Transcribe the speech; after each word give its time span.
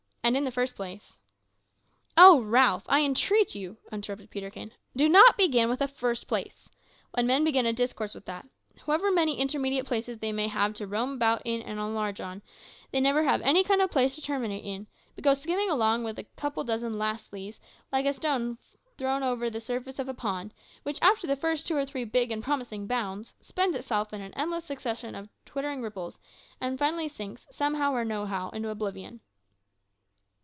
"And 0.23 0.37
in 0.37 0.43
the 0.45 0.51
first 0.51 0.75
place" 0.75 1.17
"O 2.29 2.39
Ralph, 2.41 2.83
I 2.87 3.01
entreat 3.01 3.55
you," 3.55 3.77
interrupted 3.91 4.29
Peterkin, 4.29 4.71
"do 4.95 5.09
not 5.09 5.35
begin 5.35 5.67
with 5.67 5.81
a 5.81 5.87
`_first 5.87 6.25
place_.' 6.25 6.69
When 7.15 7.25
men 7.25 7.43
begin 7.43 7.65
a 7.65 7.73
discourse 7.73 8.13
with 8.13 8.25
that, 8.25 8.47
however 8.85 9.11
many 9.11 9.39
intermediate 9.39 9.87
places 9.87 10.19
they 10.19 10.31
may 10.31 10.47
have 10.47 10.75
to 10.75 10.85
roam 10.85 11.13
about 11.13 11.41
in 11.43 11.63
and 11.63 11.79
enlarge 11.79 12.21
on, 12.21 12.43
they 12.91 13.01
never 13.01 13.23
have 13.23 13.41
a 13.41 13.43
place 13.43 13.47
of 13.49 13.49
any 13.49 13.63
kind 13.89 14.11
to 14.11 14.21
terminate 14.21 14.63
in, 14.63 14.85
but 15.15 15.23
go 15.23 15.33
skimming 15.33 15.71
along 15.71 16.03
with 16.03 16.19
a 16.19 16.23
couple 16.37 16.61
of 16.61 16.67
dozen 16.67 16.93
`lastlies,' 16.93 17.59
like 17.91 18.05
a 18.05 18.13
stone 18.13 18.59
thrown 18.99 19.23
over 19.23 19.49
the 19.49 19.59
surface 19.59 19.97
of 19.97 20.07
a 20.07 20.13
pond, 20.13 20.53
which, 20.83 20.99
after 21.01 21.25
the 21.25 21.35
first 21.35 21.65
two 21.65 21.75
or 21.75 21.83
three 21.83 22.05
big 22.05 22.29
and 22.31 22.43
promising 22.43 22.85
bounds, 22.85 23.33
spends 23.41 23.75
itself 23.75 24.13
in 24.13 24.21
an 24.21 24.35
endless 24.35 24.65
succession 24.65 25.15
of 25.15 25.29
twittering 25.45 25.81
ripples, 25.81 26.19
and 26.61 26.77
finally 26.79 27.07
sinks, 27.07 27.47
somehow 27.49 27.91
or 27.91 28.05
nohow, 28.05 28.51
into 28.51 28.69
oblivion." 28.69 29.19